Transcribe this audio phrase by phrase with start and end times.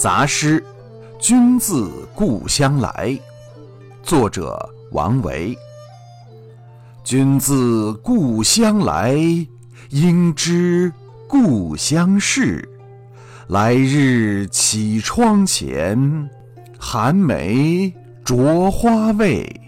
[0.00, 0.64] 杂诗
[1.18, 3.20] 君自故乡来
[4.02, 4.58] 作者
[4.92, 5.54] 王维。
[7.04, 9.14] 君自故乡来
[9.90, 10.90] 应知
[11.28, 12.66] 故乡事。
[13.48, 16.30] 来日绮窗前
[16.78, 17.94] 寒梅
[18.24, 19.59] 著花未。